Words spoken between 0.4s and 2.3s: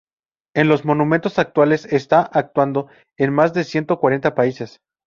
En los momentos actuales está